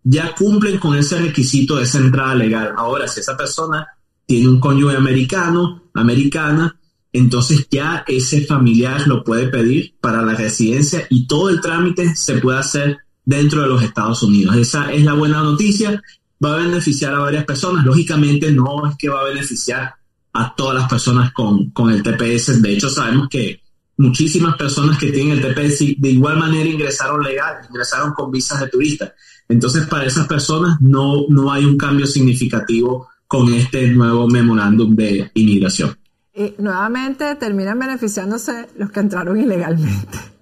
ya 0.04 0.34
cumplen 0.34 0.78
con 0.78 0.96
ese 0.98 1.20
requisito 1.20 1.76
de 1.76 1.84
esa 1.84 1.98
entrada 1.98 2.36
legal. 2.36 2.74
Ahora, 2.78 3.08
si 3.08 3.20
esa 3.20 3.36
persona 3.36 3.86
tiene 4.26 4.48
un 4.48 4.60
cónyuge 4.60 4.96
americano, 4.96 5.84
americana, 5.94 6.80
entonces 7.12 7.68
ya 7.70 8.04
ese 8.08 8.46
familiar 8.46 9.08
lo 9.08 9.24
puede 9.24 9.48
pedir 9.48 9.96
para 10.00 10.22
la 10.22 10.36
residencia 10.36 11.06
y 11.10 11.28
todo 11.28 11.50
el 11.50 11.62
trámite 11.62 12.16
se 12.16 12.38
puede 12.38 12.60
hacer 12.60 12.98
dentro 13.26 13.62
de 13.62 13.68
los 13.68 13.84
Estados 13.84 14.24
Unidos. 14.24 14.56
Esa 14.56 14.92
es 14.94 15.04
la 15.04 15.14
buena 15.14 15.42
noticia. 15.42 16.02
Va 16.44 16.56
a 16.56 16.58
beneficiar 16.58 17.14
a 17.16 17.20
varias 17.20 17.46
personas. 17.46 17.86
Lógicamente 17.86 18.52
no 18.52 18.88
es 18.88 18.96
que 18.98 19.10
va 19.10 19.22
a 19.22 19.26
beneficiar 19.26 19.96
a 20.34 20.54
todas 20.56 20.76
las 20.76 20.90
personas 20.90 21.32
con, 21.34 21.72
con 21.72 21.90
el 21.92 22.04
TPS. 22.04 22.62
De 22.62 22.74
hecho, 22.74 22.90
sabemos 22.90 23.30
que 23.30 23.62
muchísimas 23.98 24.56
personas 24.58 24.98
que 24.98 25.12
tienen 25.12 25.38
el 25.38 25.42
TPS 25.42 25.96
de 25.98 26.10
igual 26.10 26.38
manera 26.38 26.70
ingresaron 26.70 27.24
legal, 27.24 27.66
ingresaron 27.70 28.14
con 28.14 28.32
visas 28.32 28.60
de 28.60 28.68
turista. 28.68 29.14
Entonces, 29.48 29.88
para 29.88 30.06
esas 30.06 30.28
personas 30.28 30.82
no, 30.82 31.26
no 31.30 31.52
hay 31.52 31.66
un 31.66 31.78
cambio 31.78 32.06
significativo 32.06 33.10
con 33.28 33.54
este 33.54 33.88
nuevo 33.90 34.28
memorándum 34.28 34.96
de 34.96 35.32
inmigración. 35.34 35.98
Y 36.34 36.54
nuevamente 36.58 37.36
terminan 37.36 37.80
beneficiándose 37.80 38.68
los 38.78 38.92
que 38.92 39.00
entraron 39.00 39.40
ilegalmente. 39.40 40.35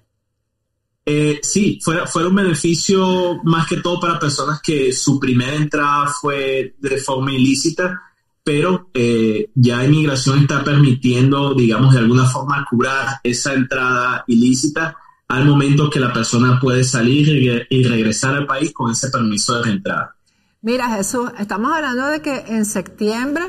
Eh, 1.06 1.40
sí, 1.44 1.80
fue, 1.82 2.08
fue 2.08 2.26
un 2.26 2.36
beneficio 2.36 3.42
más 3.44 3.68
que 3.68 3.78
todo 3.78 4.00
para 4.00 4.20
personas 4.20 4.62
que 4.62 4.94
su 4.94 5.20
primera 5.20 5.56
entrada 5.56 6.08
fue 6.08 6.76
de 6.80 6.98
forma 6.98 7.34
ilícita, 7.34 8.02
pero 8.44 8.90
eh, 8.94 9.50
ya 9.56 9.84
inmigración 9.84 10.40
está 10.40 10.64
permitiendo, 10.64 11.54
digamos, 11.54 11.94
de 11.94 12.00
alguna 12.00 12.26
forma 12.26 12.66
curar 12.70 13.20
esa 13.24 13.54
entrada 13.54 14.24
ilícita 14.28 14.98
al 15.28 15.46
momento 15.46 15.90
que 15.90 16.00
la 16.00 16.14
persona 16.14 16.60
puede 16.60 16.84
salir 16.84 17.66
y 17.70 17.84
regresar 17.84 18.36
al 18.36 18.46
país 18.46 18.72
con 18.74 18.92
ese 18.92 19.10
permiso 19.10 19.56
de 19.56 19.64
reentrada. 19.64 20.16
Mira, 20.62 20.90
Jesús, 20.96 21.30
estamos 21.40 21.74
hablando 21.74 22.08
de 22.08 22.22
que 22.22 22.36
en 22.48 22.66
septiembre 22.66 23.44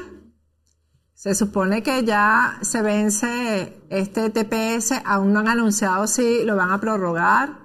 se 1.14 1.34
supone 1.34 1.82
que 1.82 2.04
ya 2.04 2.58
se 2.60 2.82
vence 2.82 3.80
este 3.88 4.30
TPS, 4.30 5.00
aún 5.04 5.32
no 5.32 5.40
han 5.40 5.48
anunciado 5.48 6.06
si 6.06 6.44
lo 6.44 6.56
van 6.56 6.70
a 6.70 6.80
prorrogar, 6.80 7.60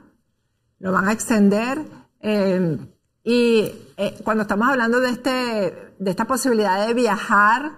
lo 0.80 0.92
van 0.92 1.08
a 1.08 1.12
extender. 1.12 1.84
Eh, 2.22 2.78
y 3.24 3.72
eh, 3.98 4.20
cuando 4.24 4.44
estamos 4.44 4.70
hablando 4.70 5.00
de, 5.00 5.10
este, 5.10 5.94
de 6.00 6.12
esta 6.12 6.26
posibilidad 6.26 6.88
de 6.88 6.94
viajar, 6.94 7.74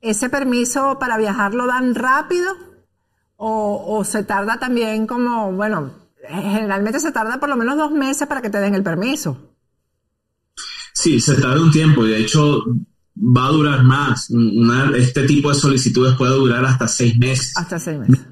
¿ese 0.00 0.28
permiso 0.28 0.98
para 0.98 1.18
viajar 1.18 1.54
lo 1.54 1.66
dan 1.66 1.94
rápido? 1.94 2.52
¿O, 3.36 3.96
o 3.98 4.04
se 4.04 4.24
tarda 4.24 4.58
también 4.58 5.06
como, 5.06 5.52
bueno, 5.52 5.92
generalmente 6.28 7.00
se 7.00 7.12
tarda 7.12 7.38
por 7.38 7.48
lo 7.48 7.56
menos 7.56 7.76
dos 7.76 7.92
meses 7.92 8.26
para 8.26 8.42
que 8.42 8.50
te 8.50 8.58
den 8.58 8.74
el 8.74 8.82
permiso? 8.82 9.54
Sí, 10.92 11.20
se 11.20 11.40
tarda 11.40 11.62
un 11.62 11.70
tiempo 11.70 12.04
y 12.04 12.10
de 12.10 12.18
hecho 12.18 12.62
va 13.20 13.46
a 13.46 13.50
durar 13.50 13.84
más. 13.84 14.30
este 14.96 15.24
tipo 15.24 15.50
de 15.50 15.54
solicitudes 15.54 16.14
puede 16.14 16.34
durar 16.34 16.64
hasta 16.64 16.88
seis 16.88 17.16
meses. 17.18 17.52
Hasta 17.56 17.78
seis 17.78 17.98
meses. 17.98 18.26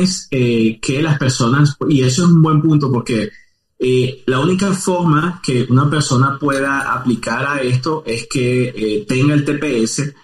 es 0.00 0.28
eh, 0.30 0.78
que 0.80 1.02
las 1.02 1.18
personas, 1.18 1.76
y 1.88 2.02
eso 2.02 2.24
es 2.24 2.28
un 2.28 2.42
buen 2.42 2.60
punto 2.60 2.92
porque 2.92 3.30
eh, 3.78 4.22
la 4.26 4.40
única 4.40 4.72
forma 4.72 5.40
que 5.42 5.66
una 5.68 5.88
persona 5.88 6.38
pueda 6.38 6.92
aplicar 6.92 7.46
a 7.46 7.60
esto 7.60 8.04
es 8.06 8.26
que 8.28 8.68
eh, 8.68 9.06
tenga 9.08 9.34
el 9.34 9.44
TPS 9.44 10.14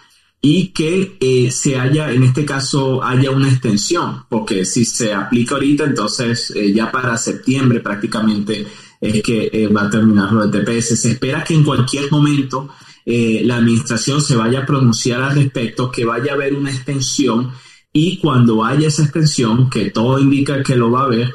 y 0.45 0.69
que 0.69 1.50
se 1.52 1.79
haya, 1.79 2.11
en 2.11 2.25
este 2.25 2.45
caso, 2.45 3.02
haya 3.02 3.31
una 3.31 3.49
extensión, 3.49 4.25
porque 4.29 4.64
si 4.64 4.85
se 4.85 5.14
aplica 5.14 5.55
ahorita, 5.55 5.85
entonces 5.85 6.52
ya 6.75 6.91
para 6.91 7.17
septiembre 7.17 7.79
prácticamente 7.79 8.67
es 9.00 9.23
que 9.23 9.69
va 9.69 9.83
a 9.83 9.91
terminar 9.91 10.33
lo 10.33 10.45
del 10.45 10.64
TPS. 10.64 11.00
Se 11.00 11.12
espera 11.12 11.45
que 11.45 11.55
en 11.55 11.62
cualquier 11.62 12.11
momento 12.11 12.71
eh, 13.04 13.42
la 13.44 13.56
administración 13.56 14.21
se 14.21 14.37
vaya 14.37 14.61
a 14.61 14.66
pronunciar 14.66 15.23
al 15.23 15.35
respecto, 15.35 15.90
que 15.90 16.04
vaya 16.04 16.32
a 16.32 16.35
haber 16.35 16.54
una 16.54 16.71
extensión 16.71 17.52
y 17.92 18.18
cuando 18.18 18.64
haya 18.64 18.88
esa 18.88 19.02
extensión, 19.02 19.68
que 19.68 19.90
todo 19.90 20.18
indica 20.18 20.62
que 20.62 20.76
lo 20.76 20.90
va 20.90 21.02
a 21.02 21.04
haber, 21.04 21.35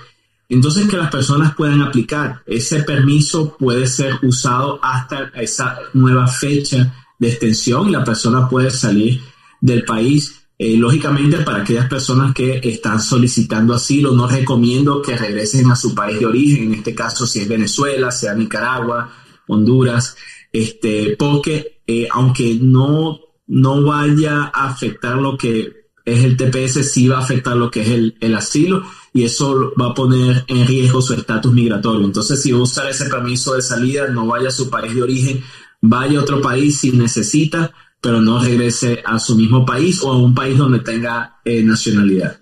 entonces 0.50 0.88
que 0.88 0.98
las 0.98 1.12
personas 1.12 1.54
puedan 1.56 1.82
aplicar. 1.82 2.42
Ese 2.46 2.84
permiso 2.84 3.56
puede 3.58 3.86
ser 3.86 4.14
usado 4.24 4.80
hasta 4.82 5.32
esa 5.36 5.78
nueva 5.94 6.28
fecha 6.28 6.94
de 7.20 7.30
extensión 7.30 7.90
y 7.90 7.92
la 7.92 8.04
persona 8.04 8.50
puede 8.50 8.72
salir 8.72 9.22
del 9.62 9.84
país. 9.84 10.34
Eh, 10.58 10.76
lógicamente, 10.78 11.38
para 11.40 11.60
aquellas 11.62 11.88
personas 11.88 12.34
que 12.34 12.60
están 12.64 13.00
solicitando 13.00 13.76
asilo, 13.76 14.14
no 14.14 14.28
recomiendo 14.28 15.02
que 15.04 15.16
regresen 15.16 15.70
a 15.70 15.76
su 15.76 15.94
país 15.94 16.20
de 16.20 16.26
origen, 16.26 16.64
en 16.66 16.74
este 16.76 16.96
caso 16.96 17.28
si 17.28 17.42
es 17.42 17.48
Venezuela, 17.48 18.10
sea 18.10 18.34
Nicaragua, 18.34 19.12
Honduras 19.48 20.16
este, 20.52 21.16
porque 21.18 21.82
eh, 21.86 22.08
aunque 22.12 22.58
no, 22.62 23.20
no 23.48 23.84
vaya 23.84 24.52
a 24.54 24.68
afectar 24.68 25.18
lo 25.18 25.38
que 25.38 25.88
es 26.06 26.24
el 26.24 26.38
TPS, 26.38 26.90
sí 26.90 27.08
va 27.08 27.18
a 27.18 27.22
afectar 27.22 27.56
lo 27.56 27.70
que 27.70 27.82
es 27.82 28.14
el, 28.22 28.36
asilo 28.36 28.84
y 29.14 29.24
eso 29.24 29.74
va 29.80 29.88
a 29.88 29.94
poner 29.94 30.46
en 30.48 30.66
riesgo 30.66 31.02
su 31.02 31.14
estatus 31.14 31.52
migratorio. 31.52 32.06
Entonces, 32.06 32.42
si 32.42 32.52
va 32.52 32.60
a 32.60 32.64
usar 32.64 32.90
ese 32.90 33.06
permiso 33.10 33.56
de 33.56 33.62
salida, 33.62 34.08
no 34.08 34.26
vaya 34.26 34.48
a 34.48 34.52
su 34.52 34.70
país 34.70 34.96
de 34.96 35.04
origen, 35.04 35.44
vaya 35.82 36.20
a 36.20 36.22
otro 36.22 36.42
país 36.42 36.80
si 36.80 36.92
necesita, 36.92 37.74
pero 38.00 38.22
no 38.22 38.40
regrese 38.40 39.04
a 39.06 39.20
su 39.20 39.36
mismo 39.36 39.66
país 39.66 40.02
o 40.02 40.12
a 40.12 40.18
un 40.18 40.34
país 40.34 40.58
donde 40.58 40.80
tenga 40.80 41.40
eh, 41.44 41.62
nacionalidad. 41.62 42.40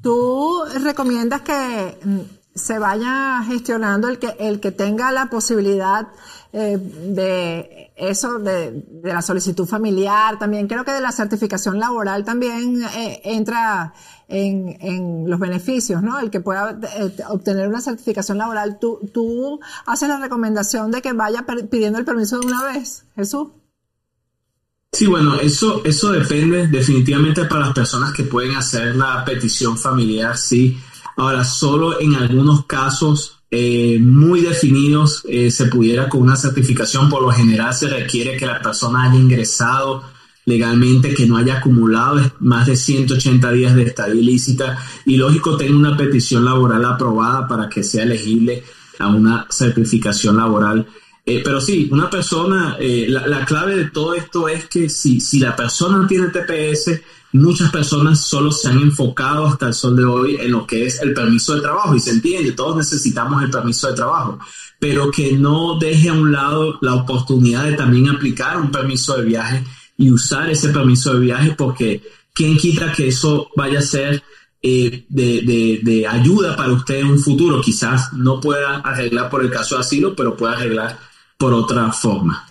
¿Tú 0.00 0.62
recomiendas 0.82 1.42
que 1.42 1.98
mm, 2.04 2.20
se 2.54 2.78
vaya 2.78 3.42
gestionando 3.44 4.08
el 4.08 4.18
que, 4.18 4.36
el 4.38 4.60
que 4.60 4.70
tenga 4.70 5.10
la 5.10 5.30
posibilidad 5.30 6.08
eh, 6.52 6.78
de 6.78 7.92
eso, 7.96 8.38
de, 8.38 8.84
la 9.04 9.22
solicitud 9.22 9.66
familiar, 9.66 10.38
también 10.38 10.66
creo 10.66 10.84
que 10.84 10.90
de 10.90 11.00
la 11.00 11.12
certificación 11.12 11.78
laboral 11.78 12.24
también 12.24 12.82
eh, 12.82 13.20
entra 13.24 13.94
en, 14.26 15.28
los 15.28 15.38
beneficios, 15.38 16.02
¿no? 16.02 16.18
El 16.18 16.30
que 16.30 16.40
pueda 16.40 16.78
eh, 16.96 17.12
obtener 17.28 17.68
una 17.68 17.80
certificación 17.80 18.38
laboral. 18.38 18.78
¿Tú, 18.80 18.98
¿Tú 19.12 19.60
haces 19.86 20.08
la 20.08 20.18
recomendación 20.18 20.90
de 20.90 21.02
que 21.02 21.12
vaya 21.12 21.44
pidiendo 21.70 21.98
el 21.98 22.04
permiso 22.04 22.38
de 22.40 22.46
una 22.46 22.64
vez, 22.64 23.04
Jesús? 23.14 23.48
Sí, 24.92 25.06
bueno, 25.06 25.36
eso, 25.36 25.82
eso 25.84 26.10
depende 26.10 26.66
definitivamente 26.66 27.44
para 27.44 27.66
las 27.66 27.74
personas 27.74 28.12
que 28.12 28.24
pueden 28.24 28.56
hacer 28.56 28.96
la 28.96 29.24
petición 29.24 29.78
familiar, 29.78 30.36
sí. 30.36 30.76
Ahora, 31.16 31.44
solo 31.44 32.00
en 32.00 32.16
algunos 32.16 32.66
casos 32.66 33.39
eh, 33.50 33.98
muy 34.00 34.42
definidos 34.42 35.24
eh, 35.28 35.50
se 35.50 35.66
pudiera 35.66 36.08
con 36.08 36.22
una 36.22 36.36
certificación. 36.36 37.08
Por 37.08 37.22
lo 37.22 37.30
general 37.30 37.74
se 37.74 37.88
requiere 37.88 38.36
que 38.36 38.46
la 38.46 38.62
persona 38.62 39.04
haya 39.04 39.18
ingresado 39.18 40.04
legalmente, 40.46 41.14
que 41.14 41.26
no 41.26 41.36
haya 41.36 41.58
acumulado 41.58 42.20
más 42.40 42.66
de 42.66 42.76
180 42.76 43.50
días 43.52 43.74
de 43.74 43.82
estadía 43.82 44.20
ilícita 44.20 44.78
y 45.04 45.16
lógico 45.16 45.56
tenga 45.56 45.76
una 45.76 45.96
petición 45.96 46.44
laboral 46.44 46.84
aprobada 46.84 47.46
para 47.46 47.68
que 47.68 47.82
sea 47.82 48.04
elegible 48.04 48.62
a 48.98 49.08
una 49.08 49.46
certificación 49.50 50.36
laboral. 50.36 50.86
Eh, 51.30 51.42
pero 51.44 51.60
sí, 51.60 51.88
una 51.92 52.10
persona, 52.10 52.76
la, 52.80 53.26
la, 53.26 53.44
clave 53.44 53.76
de 53.76 53.90
todo 53.90 54.14
esto 54.14 54.48
es 54.48 54.66
que 54.66 54.88
si, 54.88 55.20
si 55.20 55.38
la 55.38 55.54
persona 55.54 56.06
tiene 56.08 56.28
TPS, 56.28 57.00
muchas 57.32 57.70
personas 57.70 58.24
solo 58.24 58.50
se 58.50 58.68
han 58.68 58.80
enfocado 58.80 59.46
hasta 59.46 59.68
el 59.68 59.74
sol 59.74 59.96
de 59.96 60.04
hoy 60.04 60.36
en 60.40 60.50
lo 60.50 60.66
que 60.66 60.86
es 60.86 61.00
el 61.00 61.14
permiso 61.14 61.54
de 61.54 61.60
trabajo 61.60 61.94
y 61.94 62.00
se 62.00 62.10
entiende, 62.10 62.52
todos 62.52 62.76
necesitamos 62.76 63.42
el 63.42 63.50
permiso 63.50 63.88
de 63.88 63.94
trabajo, 63.94 64.38
pero 64.78 65.10
que 65.10 65.32
no 65.32 65.78
deje 65.78 66.08
a 66.08 66.14
un 66.14 66.32
lado 66.32 66.78
la 66.80 66.94
oportunidad 66.94 67.64
de 67.64 67.74
también 67.74 68.08
aplicar 68.08 68.56
un 68.56 68.70
permiso 68.70 69.16
de 69.16 69.24
viaje 69.24 69.64
y 69.96 70.10
usar 70.10 70.50
ese 70.50 70.70
permiso 70.70 71.14
de 71.14 71.20
viaje 71.20 71.54
porque 71.56 72.02
quién 72.34 72.56
quita 72.56 72.92
que 72.92 73.08
eso 73.08 73.48
vaya 73.54 73.78
a 73.78 73.82
ser 73.82 74.22
eh, 74.62 75.06
de, 75.08 75.80
de 75.82 76.06
ayuda 76.06 76.56
para 76.56 76.72
usted 76.72 76.96
en 76.96 77.06
un 77.06 77.18
futuro. 77.18 77.60
Quizás 77.60 78.12
no 78.12 78.40
pueda 78.40 78.80
arreglar 78.80 79.30
por 79.30 79.42
el 79.42 79.50
caso 79.50 79.76
de 79.76 79.82
asilo, 79.82 80.14
pero 80.14 80.36
pueda 80.36 80.54
arreglar 80.54 80.98
por 81.40 81.54
otra 81.54 81.90
forma. 81.90 82.46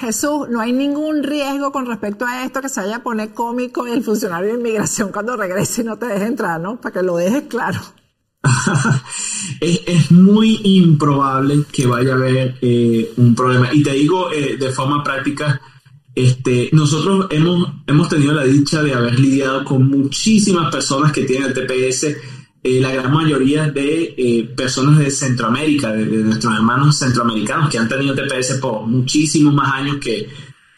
Jesús, 0.00 0.48
no 0.48 0.58
hay 0.62 0.72
ningún 0.72 1.22
riesgo 1.22 1.70
con 1.70 1.84
respecto 1.84 2.24
a 2.24 2.46
esto 2.46 2.62
que 2.62 2.70
se 2.70 2.80
vaya 2.80 2.96
a 2.96 3.02
poner 3.02 3.34
cómico 3.34 3.86
el 3.86 4.02
funcionario 4.02 4.54
de 4.54 4.58
inmigración 4.58 5.12
cuando 5.12 5.36
regrese 5.36 5.82
y 5.82 5.84
no 5.84 5.98
te 5.98 6.06
deje 6.06 6.24
entrar, 6.24 6.58
¿no? 6.58 6.80
Para 6.80 6.94
que 6.94 7.02
lo 7.02 7.18
dejes 7.18 7.42
claro. 7.42 7.78
es, 9.60 10.10
muy 10.10 10.58
improbable 10.64 11.64
que 11.70 11.86
vaya 11.86 12.12
a 12.12 12.16
haber 12.16 12.56
eh, 12.62 13.12
un 13.18 13.34
problema. 13.34 13.68
Y 13.70 13.82
te 13.82 13.92
digo 13.92 14.32
eh, 14.32 14.56
de 14.56 14.70
forma 14.70 15.04
práctica, 15.04 15.60
este, 16.14 16.70
nosotros 16.72 17.26
hemos, 17.28 17.70
hemos 17.86 18.08
tenido 18.08 18.32
la 18.32 18.44
dicha 18.44 18.82
de 18.82 18.94
haber 18.94 19.20
lidiado 19.20 19.62
con 19.62 19.90
muchísimas 19.90 20.72
personas 20.72 21.12
que 21.12 21.24
tienen 21.24 21.50
el 21.50 21.54
TPS 21.54 22.16
eh, 22.64 22.80
la 22.80 22.92
gran 22.92 23.12
mayoría 23.12 23.68
de 23.68 24.14
eh, 24.16 24.44
personas 24.56 24.96
de 25.00 25.10
Centroamérica, 25.10 25.90
de, 25.92 26.04
nuestros 26.04 26.54
hermanos 26.54 26.96
centroamericanos 26.96 27.68
que 27.68 27.78
han 27.78 27.88
tenido 27.88 28.14
TPS 28.14 28.58
por 28.60 28.86
muchísimos 28.86 29.52
más 29.52 29.74
años 29.74 29.96
que, 29.96 30.28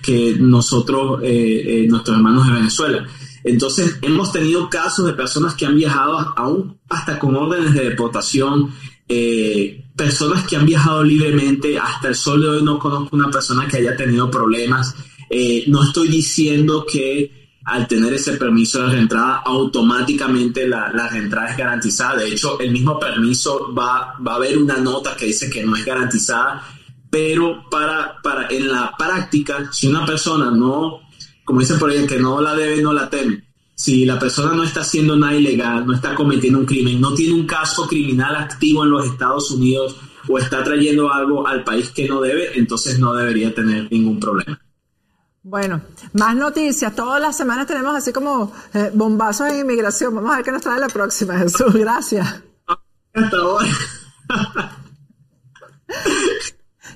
que 0.01 0.35
nosotros, 0.41 1.21
eh, 1.23 1.85
nuestros 1.87 2.17
hermanos 2.17 2.47
de 2.47 2.55
Venezuela. 2.55 3.07
Entonces, 3.45 3.99
hemos 4.01 4.33
tenido 4.33 4.71
casos 4.71 5.05
de 5.05 5.13
personas 5.13 5.55
que 5.55 5.67
han 5.67 5.77
viajado 5.77 6.33
aún 6.39 6.79
hasta 6.89 7.19
con 7.19 7.37
órdenes 7.37 7.75
de 7.75 7.91
deportación, 7.91 8.73
personas 9.95 10.47
que 10.47 10.57
han 10.57 10.65
viajado 10.65 11.05
libremente. 11.05 11.79
Hasta 11.79 12.09
el 12.09 12.15
sol 12.15 12.41
de 12.41 12.49
hoy 12.49 12.63
no 12.63 12.79
conozco 12.79 13.15
una 13.15 13.31
persona 13.31 13.69
que 13.69 13.77
haya 13.77 13.95
tenido 13.95 14.31
problemas. 14.31 14.95
no 15.67 15.85
estoy 15.85 16.09
diciendo 16.09 16.87
que 16.91 17.44
al 17.65 17.89
tener 17.89 18.13
ese 18.13 18.35
permiso 18.35 18.83
de 18.83 18.93
reentrada, 18.93 19.43
automáticamente 19.45 20.69
la, 20.69 21.09
reentrada 21.09 21.51
es 21.51 21.57
garantizada. 21.57 22.17
De 22.17 22.29
hecho, 22.29 22.61
el 22.61 22.71
mismo 22.71 22.99
permiso 22.99 23.73
va, 23.75 24.15
va 24.27 24.33
a 24.33 24.37
haber 24.37 24.59
una 24.59 24.77
nota 24.77 25.17
que 25.17 25.27
dice 25.27 25.49
que 25.49 25.65
no 25.65 25.75
es 25.75 25.85
garantizada, 25.85 26.63
pero 27.11 27.65
para, 27.71 28.21
para 28.23 28.49
en 28.49 28.71
la 28.71 28.95
práctica, 28.99 29.71
si 29.73 29.87
una 29.89 30.05
persona 30.05 30.51
no, 30.51 31.01
como 31.45 31.61
dicen 31.61 31.79
por 31.79 31.91
ahí, 31.91 32.07
que 32.07 32.19
no 32.19 32.41
la 32.41 32.55
debe, 32.55 32.83
no 32.83 32.93
la 32.93 33.09
teme. 33.09 33.45
Si 33.75 34.05
la 34.05 34.19
persona 34.19 34.55
no 34.55 34.63
está 34.63 34.83
haciendo 34.83 35.17
nada 35.17 35.35
ilegal, 35.35 35.87
no 35.87 35.95
está 35.95 36.15
cometiendo 36.15 36.61
un 36.61 36.67
crimen, 36.67 37.01
no 37.01 37.15
tiene 37.15 37.35
un 37.35 37.47
caso 37.47 37.89
criminal 37.89 38.37
activo 38.37 38.85
en 38.85 38.91
los 38.91 39.07
Estados 39.07 39.51
Unidos 39.51 39.97
o 40.29 40.39
está 40.39 40.63
trayendo 40.63 41.13
algo 41.13 41.47
al 41.47 41.65
país 41.65 41.91
que 41.91 42.09
no 42.09 42.21
debe, 42.21 42.59
entonces 42.59 42.99
no 42.99 43.15
debería 43.15 43.55
tener 43.55 43.91
ningún 43.91 44.21
problema. 44.21 44.59
Bueno, 45.45 45.83
más 46.15 46.35
noticias. 46.35 46.97
Todas 46.97 47.21
las 47.21 47.37
semanas 47.37 47.67
tenemos 47.67 47.95
así 47.95 48.15
como 48.15 48.51
eh, 48.73 48.91
bombazos 48.95 49.51
en 49.51 49.59
inmigración. 49.59 50.15
Vamos 50.15 50.33
a 50.33 50.37
ver 50.37 50.45
qué 50.45 50.51
nos 50.51 50.63
trae 50.63 50.81
la 50.81 50.89
próxima, 50.89 51.37
Jesús. 51.37 51.75
Gracias. 51.75 52.43
Hasta 53.13 53.37
ahora. 53.37 53.69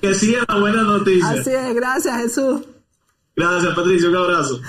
que 0.01 0.15
siga 0.15 0.43
la 0.47 0.59
buena 0.59 0.81
noticia. 0.81 1.29
Así 1.29 1.51
es, 1.51 1.75
gracias 1.75 2.17
Jesús. 2.17 2.61
Gracias 3.35 3.75
Patricio, 3.75 4.09
un 4.09 4.17
abrazo. 4.17 4.59